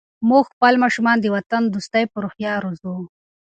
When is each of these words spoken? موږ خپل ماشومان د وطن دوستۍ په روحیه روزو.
موږ 0.29 0.43
خپل 0.53 0.73
ماشومان 0.83 1.17
د 1.21 1.25
وطن 1.35 1.63
دوستۍ 1.67 2.03
په 2.11 2.17
روحیه 2.23 2.53
روزو. 2.63 2.95